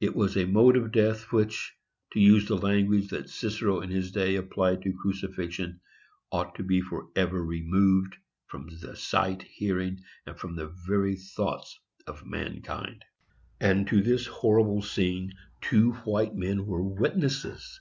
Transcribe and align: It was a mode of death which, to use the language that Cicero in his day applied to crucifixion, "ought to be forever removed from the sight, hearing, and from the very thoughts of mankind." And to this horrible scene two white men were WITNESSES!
It 0.00 0.16
was 0.16 0.36
a 0.36 0.46
mode 0.46 0.76
of 0.76 0.90
death 0.90 1.30
which, 1.30 1.76
to 2.12 2.18
use 2.18 2.48
the 2.48 2.56
language 2.56 3.06
that 3.10 3.28
Cicero 3.30 3.82
in 3.82 3.88
his 3.88 4.10
day 4.10 4.34
applied 4.34 4.82
to 4.82 4.92
crucifixion, 4.92 5.78
"ought 6.32 6.56
to 6.56 6.64
be 6.64 6.80
forever 6.80 7.40
removed 7.44 8.16
from 8.48 8.68
the 8.80 8.96
sight, 8.96 9.42
hearing, 9.42 10.02
and 10.26 10.36
from 10.36 10.56
the 10.56 10.74
very 10.88 11.14
thoughts 11.14 11.78
of 12.08 12.26
mankind." 12.26 13.04
And 13.60 13.86
to 13.86 14.02
this 14.02 14.26
horrible 14.26 14.82
scene 14.82 15.34
two 15.60 15.92
white 16.04 16.34
men 16.34 16.66
were 16.66 16.82
WITNESSES! 16.82 17.80